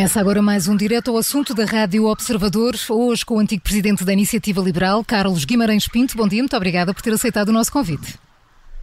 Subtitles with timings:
[0.00, 4.02] Começa agora mais um direto ao assunto da Rádio Observador, hoje com o antigo presidente
[4.02, 6.16] da Iniciativa Liberal, Carlos Guimarães Pinto.
[6.16, 8.18] Bom dia, muito obrigada por ter aceitado o nosso convite.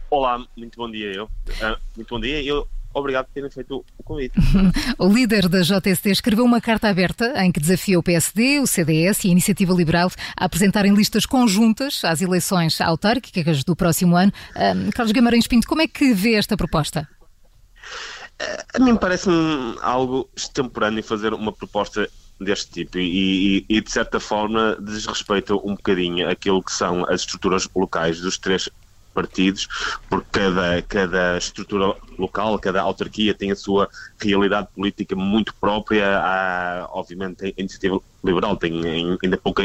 [0.08, 1.24] Olá, muito bom dia eu.
[1.24, 2.40] Uh, muito bom dia.
[2.40, 4.38] Eu obrigado por terem feito o convite.
[4.96, 9.24] o líder da JST escreveu uma carta aberta em que desafia o PSD, o CDS
[9.24, 14.32] e a Iniciativa Liberal a apresentarem listas conjuntas às eleições autárquicas do próximo ano.
[14.50, 17.08] Uh, Carlos Guimarães Pinto, como é que vê esta proposta?
[18.74, 22.08] A mim parece-me algo extemporâneo fazer uma proposta
[22.40, 27.22] deste tipo e, e, e, de certa forma desrespeita um bocadinho aquilo que são as
[27.22, 28.68] estruturas locais dos três
[29.12, 29.66] partidos,
[30.08, 33.88] porque cada, cada estrutura local, cada autarquia tem a sua
[34.20, 36.18] realidade política muito própria.
[36.18, 38.80] Há, obviamente, a iniciativa liberal tem
[39.20, 39.62] ainda pouca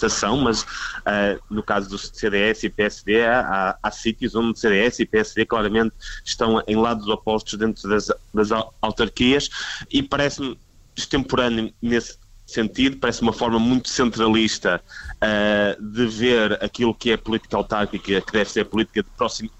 [0.00, 5.06] implementação, mas uh, no caso do CDS e PSD, há, há sítios onde CDS e
[5.06, 9.50] PSD claramente estão em lados opostos dentro das, das autarquias
[9.90, 10.58] e parece-me
[10.96, 14.82] extemporâneo nesse sentido, parece uma forma muito centralista
[15.16, 19.59] uh, de ver aquilo que é política autárquica, que deve ser política de proximidade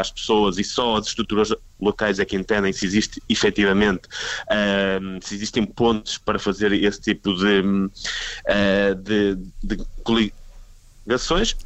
[0.00, 5.34] às pessoas e só as estruturas locais é que entendem se existe efetivamente, uh, se
[5.34, 11.56] existem pontos para fazer esse tipo de, uh, de, de coligações.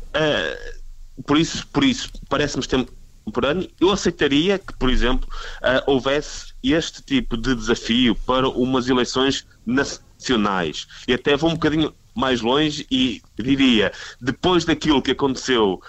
[1.26, 2.64] por isso, por isso parece-me
[3.24, 3.68] temporâneo.
[3.80, 5.28] Eu aceitaria que, por exemplo,
[5.86, 10.86] houvesse este tipo de desafio para umas eleições nacionais.
[11.06, 15.80] E até vou um bocadinho mais longe e diria, depois daquilo que aconteceu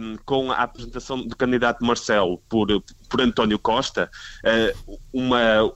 [0.00, 2.68] um, com a apresentação do candidato Marcelo por,
[3.08, 4.10] por António Costa,
[4.44, 5.72] uh, uma,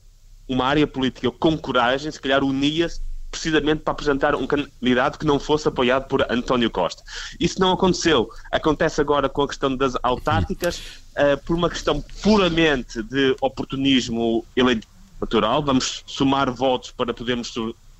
[0.48, 5.40] uma área política com coragem, se calhar unia-se precisamente para apresentar um candidato que não
[5.40, 7.02] fosse apoiado por António Costa.
[7.40, 8.28] Isso não aconteceu.
[8.52, 10.78] Acontece agora com a questão das autárquicas,
[11.16, 15.62] uh, por uma questão puramente de oportunismo eleitoral.
[15.62, 17.54] Vamos somar votos para podermos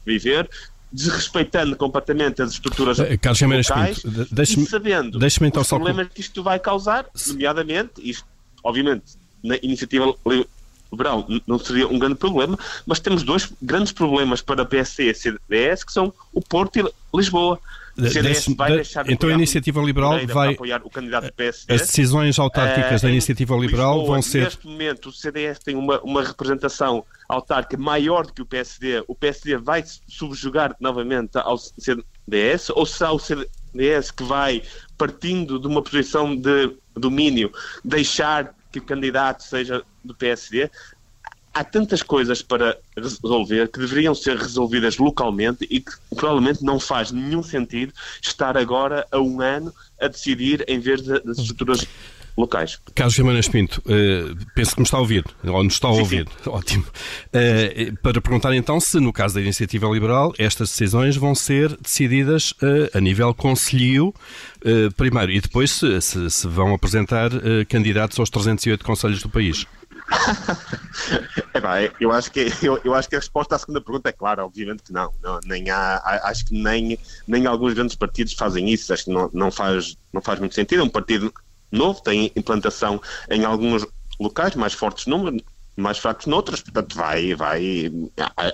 [0.04, 0.48] viver,
[0.92, 6.42] desrespeitando completamente as estruturas uh, Carlos locais e sabendo deixe então os problemas que isto
[6.42, 8.26] vai causar, nomeadamente, isto,
[8.62, 9.04] obviamente,
[9.42, 10.14] na iniciativa
[10.92, 15.10] liberal não seria um grande problema, mas temos dois grandes problemas para a PSC e
[15.10, 17.58] a CDS, que são o Porto e Lisboa.
[17.96, 21.74] CDS vai deixar de então a iniciativa liberal vai apoiar o candidato do PSD.
[21.74, 24.44] As decisões autárquicas uh, da iniciativa liberal Lisboa, vão ser.
[24.44, 29.04] Neste momento o CDS tem uma, uma representação autárquica maior do que o PSD.
[29.06, 34.62] O PSD vai subjugar novamente ao CDS ou será o CDS que vai
[34.96, 37.52] partindo de uma posição de domínio
[37.84, 40.70] deixar que o candidato seja do PSD?
[41.52, 47.12] Há tantas coisas para resolver que deveriam ser resolvidas localmente e que provavelmente não faz
[47.12, 51.86] nenhum sentido estar agora a um ano a decidir em vez das estruturas
[52.36, 52.78] locais.
[52.94, 56.26] Carlos Jimenez Pinto, uh, penso que me está a ouvir, ou nos está a ouvir,
[56.42, 56.48] sim.
[56.50, 56.84] ótimo.
[56.84, 62.52] Uh, para perguntar então se, no caso da Iniciativa Liberal, estas decisões vão ser decididas
[62.52, 64.14] uh, a nível conselho,
[64.96, 67.30] primeiro, e depois se, se, se vão apresentar
[67.68, 69.66] candidatos aos 308 conselhos do país.
[72.00, 74.82] eu acho que eu, eu, acho que a resposta à segunda pergunta é clara, obviamente
[74.82, 79.04] que não, não nem há, acho que nem, nem alguns grandes partidos fazem isso, acho
[79.04, 81.32] que não, não, faz, não faz muito sentido, um partido
[81.70, 83.86] novo, tem implantação em alguns
[84.20, 85.42] locais, mais fortes números,
[85.76, 87.90] mais fracos noutros, portanto vai, vai,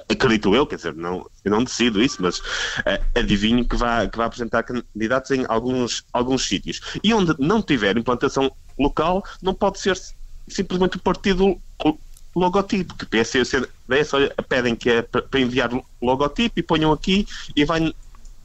[0.09, 4.17] acredito eu, quer dizer, não, eu não decido isso, mas uh, adivinho que vai, que
[4.17, 6.81] vai apresentar candidatos em alguns, alguns sítios.
[7.03, 9.99] E onde não tiver implantação local, não pode ser
[10.49, 11.61] simplesmente o partido
[12.35, 14.11] logotipo, que PS e CDS
[14.49, 15.71] pedem que é para enviar
[16.01, 17.27] logotipo e ponham aqui
[17.57, 17.93] e vai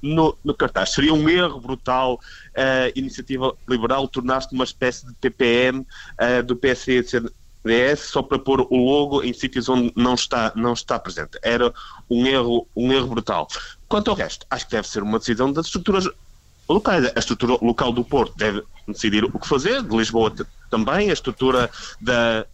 [0.02, 0.91] no, no cartaz.
[0.91, 2.19] Seria um erro brutal
[2.56, 8.22] a uh, iniciativa liberal tornar-se uma espécie de PPM uh, do PS e CDS só
[8.22, 11.40] para pôr o logo em sítios onde não está, não está presente.
[11.41, 11.73] Era
[12.09, 13.47] um erro, um erro brutal.
[13.88, 16.08] Quanto ao resto, acho que deve ser uma decisão das estruturas
[16.67, 17.11] locais.
[17.15, 20.33] A estrutura local do Porto deve decidir o que fazer, de Lisboa
[20.69, 21.69] também, a estrutura
[21.99, 22.45] da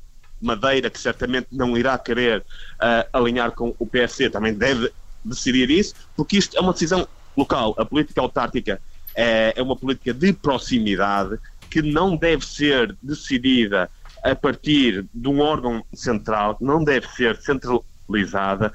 [0.42, 4.92] Madeira, que certamente não irá querer uh, alinhar com o PSC, também deve
[5.24, 7.76] decidir isso, porque isto é uma decisão local.
[7.78, 8.82] A política autárquica
[9.16, 11.38] é, é uma política de proximidade
[11.70, 13.90] que não deve ser decidida
[14.24, 18.74] a partir de um órgão central, não deve ser centralizada,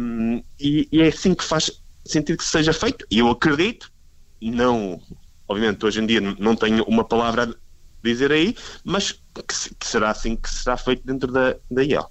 [0.00, 1.70] um, e, e, é assim que faz
[2.04, 3.06] sentido que seja feito.
[3.10, 3.90] E eu acredito,
[4.40, 5.00] não,
[5.48, 7.54] obviamente hoje em dia não tenho uma palavra
[8.02, 8.54] dizer aí,
[8.84, 12.10] mas que, que será assim que será feito dentro da, da IEL.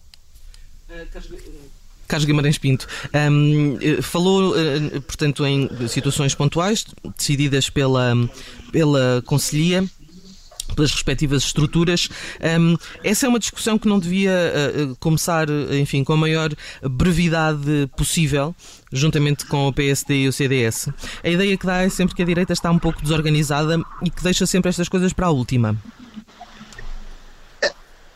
[2.07, 2.87] Carlos Guimarães Pinto,
[3.31, 6.85] um, falou, uh, portanto, em situações pontuais,
[7.17, 8.13] decididas pela,
[8.71, 9.83] pela Conselhia.
[10.75, 12.09] Pelas respectivas estruturas.
[12.59, 16.51] Um, essa é uma discussão que não devia uh, começar, enfim, com a maior
[16.81, 18.55] brevidade possível,
[18.91, 20.89] juntamente com o PSD e o CDS.
[21.23, 24.23] A ideia que dá é sempre que a direita está um pouco desorganizada e que
[24.23, 25.77] deixa sempre estas coisas para a última.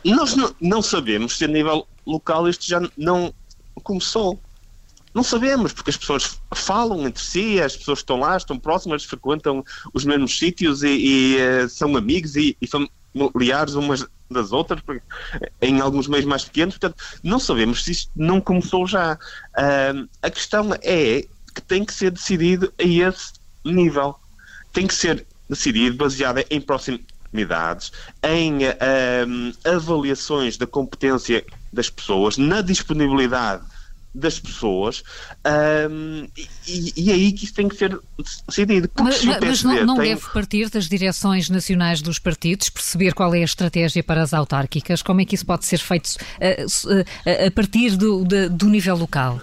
[0.03, 3.33] Nós não, não sabemos se a nível local isto já não
[3.83, 4.39] começou.
[5.17, 9.65] Não sabemos, porque as pessoas falam entre si, as pessoas estão lá, estão próximas, frequentam
[9.91, 14.79] os mesmos sítios e, e uh, são amigos e, e familiares umas das outras,
[15.59, 19.15] em alguns meios mais pequenos, portanto, não sabemos se isto não começou já.
[19.57, 21.25] Uh, a questão é
[21.55, 23.33] que tem que ser decidido a esse
[23.65, 24.15] nível.
[24.71, 27.91] Tem que ser decidido baseado em proximidades,
[28.21, 31.43] em uh, avaliações da competência
[31.73, 33.65] das pessoas, na disponibilidade
[34.17, 35.03] das pessoas
[35.89, 36.27] um,
[36.67, 37.99] e, e, é aí que isso tem que ser
[38.47, 38.89] decidido.
[38.99, 40.15] Mas, mas não, não tem...
[40.15, 45.01] deve partir das direções nacionais dos partidos, perceber qual é a estratégia para as autárquicas,
[45.01, 46.09] como é que isso pode ser feito
[46.41, 49.39] a, a, a partir do, do nível local?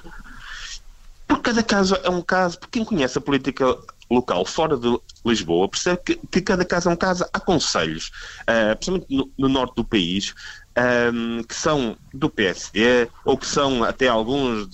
[1.27, 3.65] Por cada caso é um caso, porque quem conhece a política
[4.11, 7.25] local fora de Lisboa percebe que, que cada caso é um caso.
[7.32, 8.11] Há conselhos,
[8.43, 10.35] uh, principalmente no, no norte do país,
[10.76, 14.69] um, que são do PSD ou que são até alguns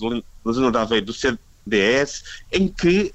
[0.49, 3.13] zona da Aveiro do CDS, em que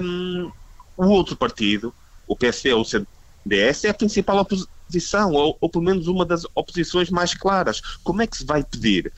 [0.00, 0.50] um,
[0.96, 1.92] o outro partido,
[2.26, 6.44] o PSD ou o CDS, é a principal oposição, ou, ou, pelo menos uma das
[6.54, 7.80] oposições mais claras.
[8.02, 9.12] Como é que se vai pedir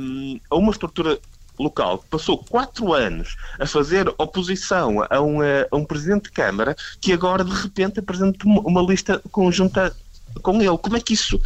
[0.00, 1.18] um, a uma estrutura
[1.58, 6.76] local que passou quatro anos a fazer oposição a um, a um presidente de Câmara
[7.00, 9.94] que agora de repente apresenta uma lista conjunta
[10.42, 10.78] com ele.
[10.78, 11.40] Como é que isso,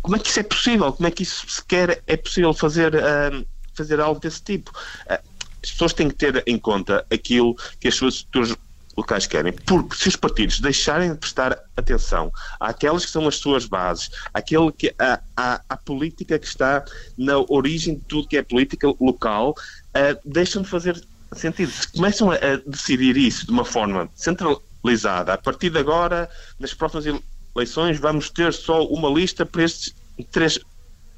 [0.00, 0.92] como é que isso é possível?
[0.92, 4.70] Como é que isso sequer é possível fazer, uh, fazer algo desse tipo?
[4.70, 5.32] Uh,
[5.62, 8.56] as pessoas têm que ter em conta aquilo que as suas estruturas
[8.96, 12.30] locais querem, porque se os partidos deixarem de prestar atenção
[12.60, 16.84] àquelas que são as suas bases, àquele que, à, à política que está
[17.16, 21.02] na origem de tudo que é política local, uh, deixam de fazer
[21.34, 21.70] sentido.
[21.70, 26.74] Se começam a, a decidir isso de uma forma centralizada, a partir de agora, nas
[26.74, 27.06] próximas
[27.54, 29.94] eleições vamos ter só uma lista para estes
[30.30, 30.58] três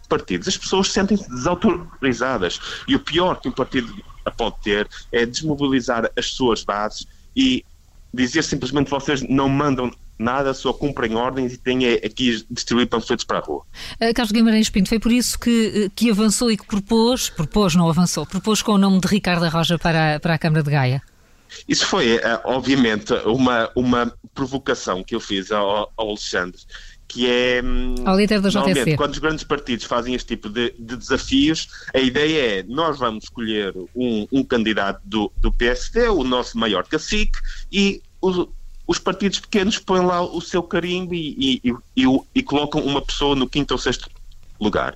[0.08, 0.48] partidos.
[0.48, 3.94] As pessoas sentem-se desautorizadas e o pior que um partido
[4.36, 7.64] pode ter é desmobilizar as suas bases e
[8.12, 13.38] dizer simplesmente vocês não mandam nada, só cumprem ordens e têm aqui distribuir panfletos para
[13.38, 13.62] a rua.
[14.00, 17.74] Uh, Carlos Guimarães Pinto, foi por isso que, eh, que avançou e que propôs, propôs,
[17.74, 21.02] não avançou, propôs com o nome de Ricardo Roja para, para a Câmara de Gaia?
[21.68, 26.60] Isso foi, eh, obviamente, uma, uma provocação que eu fiz ao, ao Alexandre,
[27.06, 27.62] que é.
[27.62, 28.96] Hum, ao líder da JTC.
[28.96, 33.24] Quando os grandes partidos fazem este tipo de, de, desafios, a ideia é: nós vamos
[33.24, 37.38] escolher um, um candidato do, do PSD, o nosso maior cacique,
[37.70, 38.48] e os,
[38.86, 43.36] os partidos pequenos põem lá o seu carimbo e, e, e, e, colocam uma pessoa
[43.36, 44.10] no quinto ou sexto
[44.60, 44.94] lugar.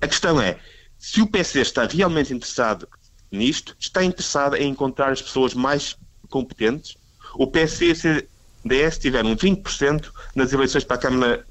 [0.00, 0.58] A questão é:
[0.98, 2.88] se o PSD está realmente interessado
[3.30, 5.96] nisto, está interessado em encontrar as pessoas mais
[6.28, 6.96] competentes.
[7.34, 11.46] O PS e o CDS tiveram 20% nas eleições para a Câmara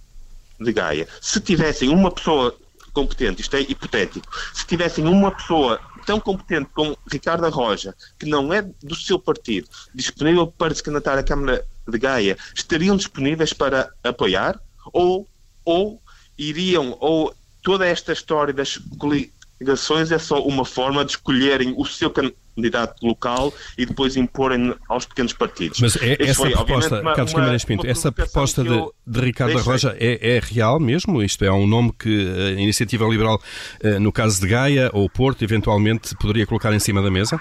[0.60, 1.08] de Gaia.
[1.22, 2.56] Se tivessem uma pessoa
[2.94, 8.52] competente, isto é hipotético, se tivessem uma pessoa tão competente como Ricardo Arroja, que não
[8.54, 13.92] é do seu partido, disponível para se candidatar à Câmara de Gaia, estariam disponíveis para
[14.04, 14.60] apoiar?
[14.92, 15.28] Ou,
[15.64, 16.02] ou
[16.38, 22.10] iriam, ou toda esta história das coligações é só uma forma de escolherem o seu
[22.10, 25.80] candidato local e depois imporem aos pequenos partidos.
[25.80, 29.96] Mas é, essa foi, proposta, uma, Carlos Guimarães Pinto, essa proposta de, de, Ricardo Arroja
[30.00, 31.22] é, é, real mesmo?
[31.22, 33.42] Isto é um nome que a Iniciativa Liberal,
[33.82, 37.40] eh, no caso de Gaia ou Porto, eventualmente poderia colocar em cima da mesa?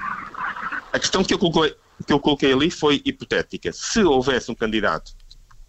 [0.92, 1.74] A questão que eu coloquei,
[2.06, 3.72] que eu coloquei ali foi hipotética.
[3.72, 5.12] Se houvesse um candidato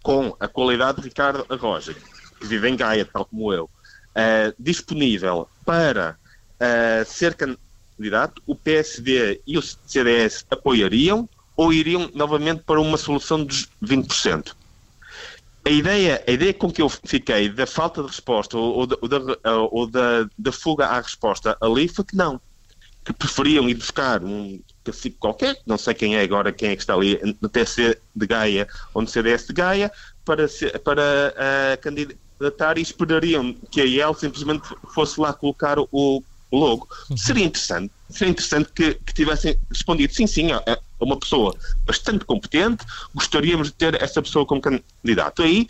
[0.02, 1.94] com a qualidade de Ricardo Arroja,
[2.40, 6.16] que vive em Gaia, tal como eu, uh, disponível para
[6.60, 13.44] uh, ser candidato, o PSD e o CDS apoiariam ou iriam novamente para uma solução
[13.44, 14.54] dos 20%?
[15.64, 19.18] A ideia, a ideia com que eu fiquei da falta de resposta ou, ou, da,
[19.70, 22.40] ou da, da, fuga à resposta ali foi que não.
[23.04, 26.82] Que preferiam ir buscar um cacique qualquer, não sei quem é agora, quem é que
[26.82, 29.92] está ali no TC de Gaia ou no CDS de Gaia,
[30.24, 30.46] para,
[30.82, 31.02] para
[31.34, 36.88] uh, candidatar e esperariam que a IEL simplesmente fosse lá colocar o, logo.
[37.08, 37.16] Uhum.
[37.16, 42.24] Seria interessante, seria interessante que, que tivessem respondido sim, sim, é, é uma pessoa bastante
[42.24, 45.42] competente, gostaríamos de ter essa pessoa como candidato.
[45.42, 45.68] Aí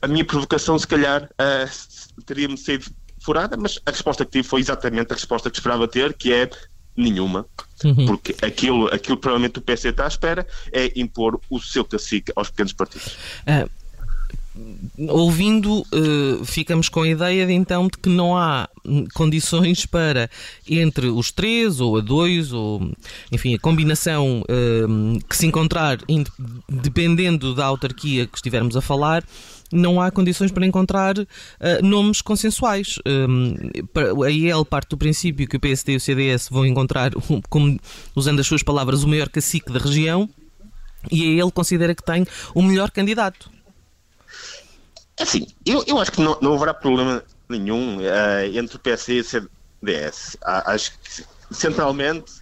[0.00, 4.60] a minha provocação, se calhar, uh, teria-me sido furada, mas a resposta que tive foi
[4.60, 6.50] exatamente a resposta que esperava ter, que é
[6.96, 7.46] nenhuma,
[7.84, 8.06] uhum.
[8.06, 12.50] porque aquilo, aquilo provavelmente o PC está à espera é impor o seu cacique aos
[12.50, 13.16] pequenos partidos.
[13.46, 13.70] Uh,
[15.08, 18.68] ouvindo, uh, ficamos com a ideia de então de que não há
[19.14, 20.28] condições para
[20.68, 22.92] entre os três ou a dois ou
[23.30, 25.98] enfim a combinação uh, que se encontrar
[26.68, 29.24] dependendo da autarquia que estivermos a falar
[29.72, 31.26] não há condições para encontrar uh,
[31.82, 32.98] nomes consensuais.
[33.06, 37.10] Um, a IEL parte do princípio que o PSD e o CDS vão encontrar,
[37.48, 37.80] como,
[38.14, 40.28] usando as suas palavras, o maior cacique da região
[41.10, 43.50] e a ele considera que tem o melhor candidato.
[45.18, 49.14] É assim, eu, eu acho que não, não haverá problema nenhum uh, entre o PSD
[49.16, 50.34] e o CDS.
[50.34, 52.32] Uh, acho que centralmente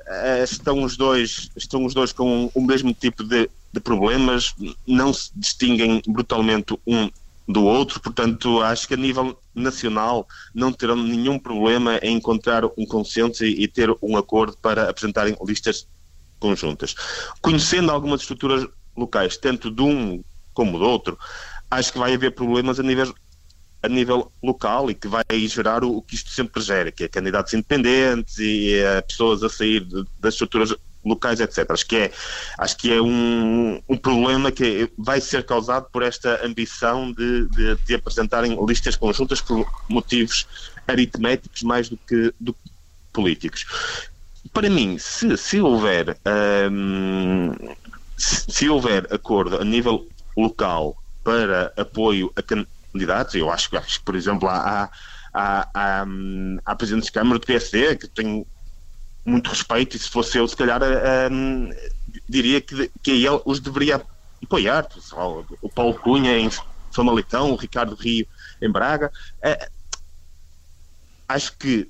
[0.00, 4.54] uh, estão os dois estão os dois com o mesmo tipo de, de problemas,
[4.86, 7.10] não se distinguem brutalmente um
[7.46, 12.86] do outro, portanto acho que a nível nacional não terão nenhum problema em encontrar um
[12.86, 15.86] consenso e, e ter um acordo para apresentarem listas
[16.38, 16.94] conjuntas.
[17.40, 20.22] Conhecendo algumas estruturas locais, tanto de um
[20.54, 21.18] como do outro,
[21.78, 23.14] acho que vai haver problemas a nível,
[23.82, 27.08] a nível local e que vai gerar o, o que isto sempre gera, que é
[27.08, 30.74] candidatos independentes e é, pessoas a sair de, das estruturas
[31.04, 31.70] locais, etc.
[31.70, 32.12] Acho que é,
[32.58, 37.76] acho que é um, um problema que vai ser causado por esta ambição de, de,
[37.76, 40.46] de apresentarem listas conjuntas por motivos
[40.86, 42.70] aritméticos mais do que, do que
[43.12, 43.64] políticos.
[44.52, 46.18] Para mim, se, se houver
[46.70, 47.52] um,
[48.16, 53.34] se, se houver acordo a nível local para apoio a candidatos.
[53.34, 54.90] Eu acho, acho que, por exemplo, há,
[55.32, 56.06] há, há,
[56.64, 58.46] há presidentes de Câmara do PSD que tenho
[59.24, 60.80] muito respeito e se fosse eu, se calhar,
[61.30, 61.70] um,
[62.28, 64.02] diria que, que ele os deveria
[64.42, 64.86] apoiar.
[65.60, 66.50] O Paulo Cunha em
[66.90, 68.26] Famalicão, o Ricardo Rio
[68.60, 69.12] em Braga.
[69.38, 69.70] Uh,
[71.28, 71.88] acho que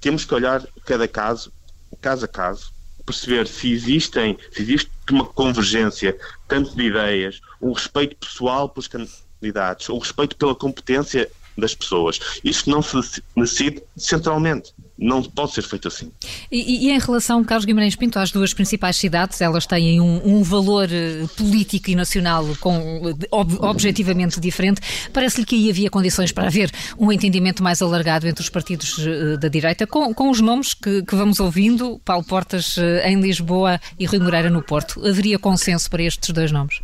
[0.00, 1.52] temos que olhar cada caso,
[2.00, 2.73] caso a caso,
[3.04, 6.16] perceber se existem, se existe uma convergência
[6.48, 12.18] tanto de ideias, um respeito pessoal pelos candidatos, um respeito pela competência das pessoas.
[12.42, 14.72] Isto não se decide centralmente.
[14.96, 16.12] Não pode ser feito assim.
[16.50, 20.42] E, e, em relação, Carlos Guimarães Pinto, às duas principais cidades, elas têm um, um
[20.44, 24.80] valor eh, político e nacional com, ob, objetivamente diferente.
[25.12, 29.36] Parece-lhe que aí havia condições para haver um entendimento mais alargado entre os partidos uh,
[29.36, 33.80] da direita, com, com os nomes que, que, vamos ouvindo, Paulo Portas uh, em Lisboa
[33.98, 35.04] e Rui Moreira no Porto.
[35.04, 36.80] Haveria consenso para estes dois nomes?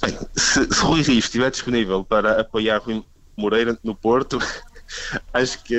[0.00, 3.04] Bem, se, se Rui Rio estiver disponível para apoiar Rui
[3.36, 4.38] Moreira no Porto,
[5.34, 5.76] acho que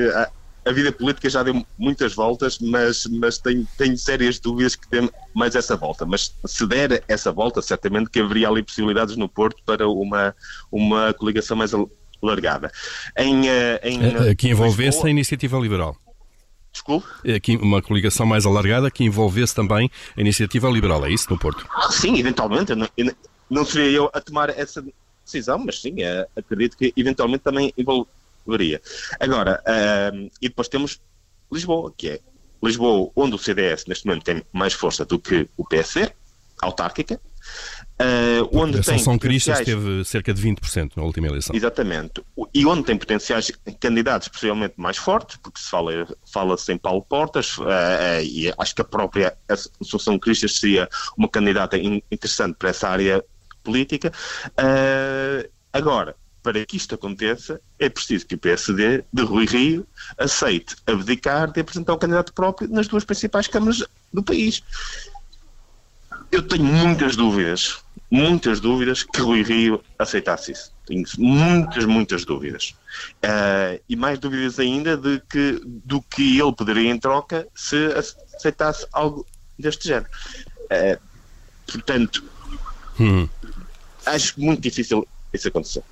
[0.65, 5.09] a, vida política já deu muitas voltas, mas, mas tenho, tenho sérias dúvidas que dê
[5.33, 6.05] mais essa volta.
[6.05, 10.35] Mas se der essa volta, certamente que haveria ali possibilidades no Porto para uma,
[10.71, 11.71] uma coligação mais
[12.21, 12.71] alargada.
[13.17, 15.95] Em, eh, em, eh, que envolvesse a iniciativa liberal.
[16.71, 17.07] Desculpe?
[17.33, 21.65] Aqui uma coligação mais alargada que envolvesse também a iniciativa liberal, é isso, no Porto?
[21.89, 22.75] Sim, eventualmente.
[22.75, 22.87] Não,
[23.49, 24.83] não seria eu a tomar essa
[25.23, 25.95] decisão, mas sim,
[26.35, 28.13] acredito que eventualmente também envolveria.
[29.19, 31.01] Agora, uh, e depois temos
[31.51, 32.19] Lisboa, que é
[32.63, 36.11] Lisboa, onde o CDS neste momento tem mais força do que o PSD,
[36.61, 37.19] autárquica.
[38.01, 41.55] Uh, onde a São Cristas teve cerca de 20% na última eleição.
[41.55, 42.21] Exatamente.
[42.53, 47.57] E onde tem potenciais candidatos possivelmente mais fortes, porque se fala, fala-se em Paulo Portas,
[47.57, 49.37] uh, uh, e acho que a própria
[49.79, 53.23] Assunção Cristas seria uma candidata interessante para essa área
[53.63, 54.11] política.
[55.71, 61.51] Agora, para que isto aconteça, é preciso que o PSD de Rui Rio aceite abdicar
[61.51, 63.83] de apresentar um candidato próprio nas duas principais câmaras
[64.13, 64.61] do país.
[66.31, 67.79] Eu tenho muitas dúvidas,
[68.11, 70.71] muitas dúvidas que Rui Rio aceitasse isso.
[70.85, 72.75] Tenho muitas, muitas dúvidas.
[73.23, 77.87] Uh, e mais dúvidas ainda de que, do que ele poderia em troca se
[78.37, 79.25] aceitasse algo
[79.57, 80.11] deste género.
[80.65, 81.01] Uh,
[81.65, 82.23] portanto,
[82.99, 83.27] hum
[84.05, 85.83] acho muito difícil isso acontecer.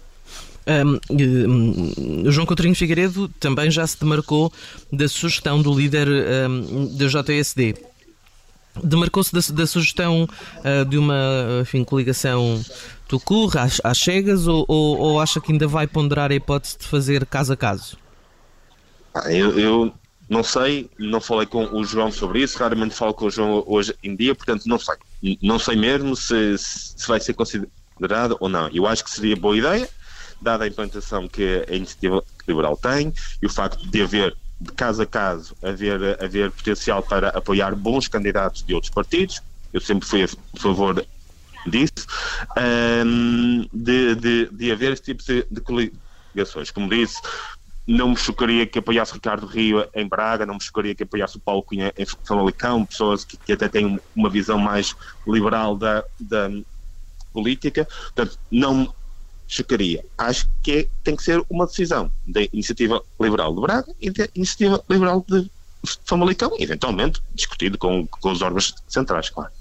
[0.66, 4.52] Um, João Coutinho Figueiredo também já se demarcou
[4.92, 7.76] da sugestão do líder um, da JSD.
[8.84, 12.64] Demarcou-se da, da, sugestão uh, de uma enfim, coligação
[13.20, 16.88] CUR às, às chegas ou, ou, ou, acha que ainda vai ponderar a hipótese de
[16.88, 17.98] fazer caso a caso?
[19.14, 19.94] Ah, eu, eu,
[20.30, 23.94] não sei, não falei com o João sobre isso, raramente falo com o João hoje
[24.04, 24.96] em dia, portanto não sei.
[25.42, 28.68] Não sei mesmo se, se vai ser considerado ou não.
[28.70, 29.88] Eu acho que seria boa ideia,
[30.44, 35.02] dada a implantação que a iniciativa liberal tem e o facto de haver de caso
[35.02, 39.42] a caso haver, haver potencial para apoiar bons candidatos de outros partidos.
[39.74, 41.06] Eu sempre fui a favor
[41.66, 42.08] disso,
[43.06, 46.72] um, de, de, de haver esse tipo de, de coligações.
[46.72, 47.22] Como disse,
[47.86, 51.40] não me chocaria que apoiasse Ricardo Rio em Braga, não me chocaria que apoiasse o
[51.40, 54.96] Paulo Cunha em Famalicão, pessoas que, que até têm uma visão mais
[55.28, 56.50] liberal da, da,
[57.34, 58.94] política, portanto, não
[59.54, 60.04] chocaria.
[60.18, 64.84] Acho que tem que ser uma decisão da Iniciativa Liberal de Braga e da Iniciativa
[64.90, 65.50] Liberal de
[66.06, 69.52] Famalicão, eventualmente discutido com, com os órgãos centrais, claro.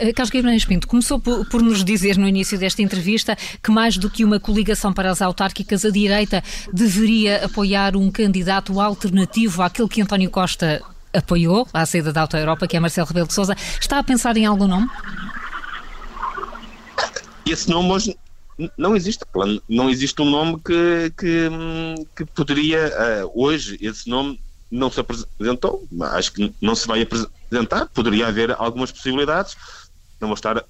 [0.00, 3.96] Eh, Carlos Guimarães Pinto, começou por, por, nos dizer no início desta entrevista que mais
[3.96, 9.88] do que uma coligação para as autárquicas, a direita deveria apoiar um candidato alternativo àquele
[9.88, 10.82] que António Costa
[11.14, 13.54] apoiou à saída da Alta Europa, que é Marcelo Rebelo de Sousa.
[13.78, 14.88] Está a pensar em algum nome?
[17.46, 18.16] Esse nome hoje
[18.76, 19.24] não existe.
[19.68, 21.48] Não existe um nome que, que,
[22.16, 22.92] que poderia,
[23.24, 24.40] uh, hoje, esse nome
[24.70, 29.54] não se apresentou, acho que não se vai apresentar, poderia haver algumas possibilidades,
[30.18, 30.64] não vou estar a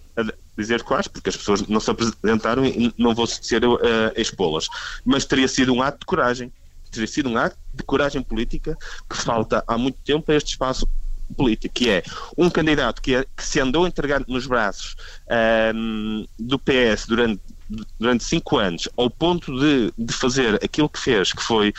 [0.59, 4.67] dizer quais, porque as pessoas não se apresentaram e não vou ser a expô-las,
[5.05, 6.53] mas teria sido um ato de coragem,
[6.91, 8.77] teria sido um ato de coragem política
[9.09, 10.89] que falta há muito tempo a este espaço
[11.33, 12.03] político, que é
[12.37, 14.97] um candidato que, é, que se andou a entregar nos braços
[15.75, 17.41] um, do PS durante,
[17.99, 21.73] durante cinco anos, ao ponto de, de fazer aquilo que fez, que foi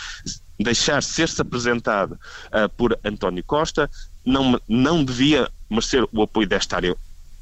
[0.59, 3.89] deixar ser-se apresentado uh, por António Costa,
[4.25, 6.95] não, não devia merecer o apoio desta área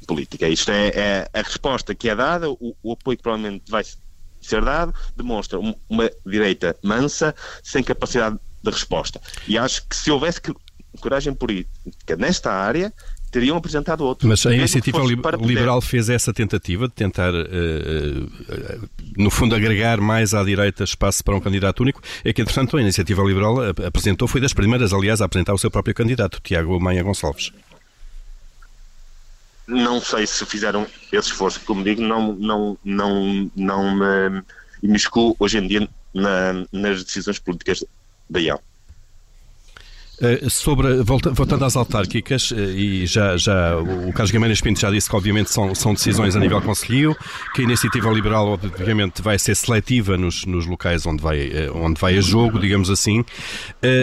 [0.06, 0.48] política.
[0.48, 3.84] Isto é, é a resposta que é dada, o, o, apoio que provavelmente vai
[4.40, 9.20] ser dado, demonstra uma, direita mansa, sem capacidade de resposta.
[9.46, 10.40] E acho que se houvesse
[11.00, 12.92] coragem política nesta área,
[13.32, 14.28] teriam apresentado outro.
[14.28, 15.00] Mas a iniciativa
[15.40, 21.24] liberal fez essa tentativa de tentar, uh, uh, no fundo, agregar mais à direita espaço
[21.24, 22.02] para um candidato único.
[22.22, 25.70] É que, entretanto, a iniciativa liberal apresentou, foi das primeiras, aliás, a apresentar o seu
[25.70, 27.50] próprio candidato, Tiago Maia Gonçalves.
[29.66, 34.42] Não sei se fizeram esse esforço, como digo, não, não, não, não me
[34.82, 37.82] imiscuo hoje em dia na, nas decisões políticas
[38.28, 38.62] da IAL.
[40.22, 45.10] Eh, sobre, voltando às autárquicas, eh, e já, já o Carlos Guimarães Pinto já disse
[45.10, 47.16] que obviamente são, são decisões a nível conselho,
[47.52, 52.00] que a iniciativa liberal obviamente vai ser seletiva nos, nos locais onde vai, eh, onde
[52.00, 53.24] vai a jogo, digamos assim,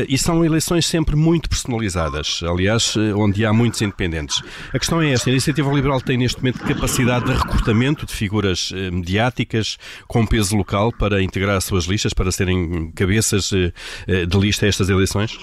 [0.10, 4.41] e são eleições sempre muito personalizadas, aliás, onde há muitos independentes.
[4.73, 8.71] A questão é esta, a iniciativa liberal tem neste momento capacidade de recrutamento de figuras
[8.91, 9.77] mediáticas
[10.08, 14.89] com peso local para integrar as suas listas, para serem cabeças de lista a estas
[14.89, 15.38] eleições?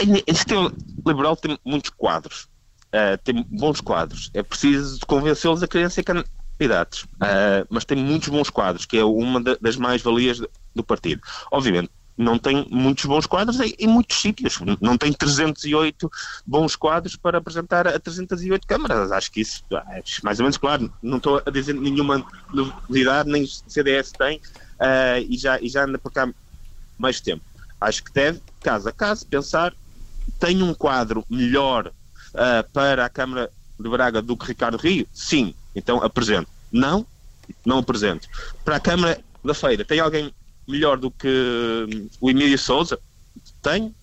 [0.00, 0.72] A iniciativa
[1.06, 2.48] liberal tem muitos quadros,
[2.88, 4.30] uh, tem bons quadros.
[4.34, 9.04] É preciso convencê-los a quererem ser candidatos, uh, mas tem muitos bons quadros, que é
[9.04, 10.40] uma das mais-valias
[10.74, 11.22] do partido.
[11.50, 14.58] Obviamente, não tem muitos bons quadros em, muitos sítios.
[14.80, 16.10] Não tem 308
[16.46, 19.10] bons quadros para apresentar a 308 câmaras.
[19.10, 20.92] Acho que isso é mais ou menos claro.
[21.02, 25.84] Não estou a dizer nenhuma novidade, nem o CDS tem, uh, e, já, e já
[25.84, 26.28] anda por cá
[26.96, 27.42] mais tempo.
[27.80, 29.74] Acho que deve, caso a caso, pensar:
[30.38, 35.06] tem um quadro melhor uh, para a Câmara de Braga do que Ricardo Rio?
[35.12, 36.48] Sim, então apresento.
[36.70, 37.06] Não,
[37.64, 38.28] não apresento.
[38.64, 40.32] Para a Câmara da Feira, tem alguém
[40.66, 42.98] melhor do que hum, o Emílio Souza?
[43.62, 43.94] Tem,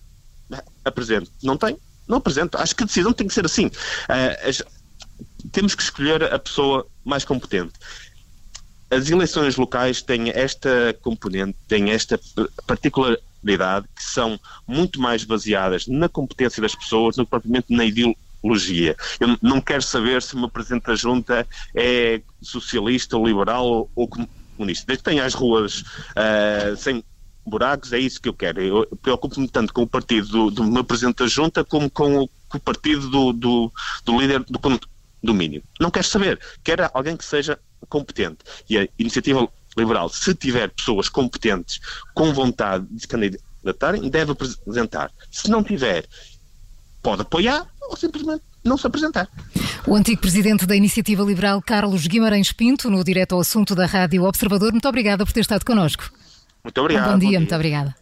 [0.84, 1.30] apresento.
[1.42, 2.56] Não tem, não apresento.
[2.58, 3.66] Acho que a decisão tem que ser assim.
[3.66, 4.62] Uh, as,
[5.50, 7.72] temos que escolher a pessoa mais competente.
[8.90, 12.20] As eleições locais têm esta componente, têm esta
[13.94, 18.96] que são muito mais baseadas na competência das pessoas do que propriamente na ideologia.
[19.20, 24.86] Eu não quero saber se meu Presidente da Junta é socialista ou liberal ou comunista.
[24.86, 27.02] Desde que tenha as ruas uh, sem
[27.44, 28.60] buracos, é isso que eu quero.
[28.60, 32.28] Eu preocupo-me tanto com o partido do, do, meu Presidente da Junta como com o,
[32.48, 33.72] com o partido do, do,
[34.04, 35.62] do líder do condomínio.
[35.80, 36.40] Não quero saber.
[36.62, 38.38] Quero alguém que seja competente.
[38.68, 41.80] E a iniciativa liberal, se tiver pessoas competentes
[42.14, 45.10] com vontade de se candidatarem, deve apresentar.
[45.30, 46.06] Se não tiver,
[47.02, 49.28] pode apoiar ou simplesmente não se apresentar.
[49.86, 54.24] O antigo presidente da Iniciativa Liberal, Carlos Guimarães Pinto, no direto ao assunto da Rádio
[54.24, 56.10] Observador, muito obrigada por ter estado connosco.
[56.62, 57.08] Muito obrigado.
[57.08, 57.40] Um bom dia, bom dia.
[57.40, 58.01] muito obrigada.